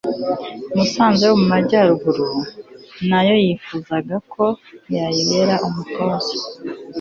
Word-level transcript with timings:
musanze 0.75 1.23
yo 1.29 1.35
mu 1.41 1.45
majyaruguru, 1.53 2.27
na 3.09 3.19
yo 3.27 3.35
yifuzaga 3.43 4.15
ko 4.33 4.45
yayibera 4.93 5.55
umutoza 5.67 6.35